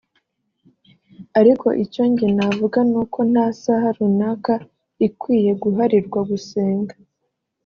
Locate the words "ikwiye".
5.07-5.51